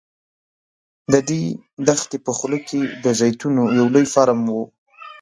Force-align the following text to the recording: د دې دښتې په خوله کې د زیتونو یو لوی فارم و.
د 1.11 1.13
دې 1.29 1.43
دښتې 1.87 2.17
په 2.25 2.31
خوله 2.37 2.59
کې 2.67 2.79
د 3.03 3.05
زیتونو 3.19 3.61
یو 3.77 3.87
لوی 3.93 4.05
فارم 4.13 4.39
و. 4.55 4.57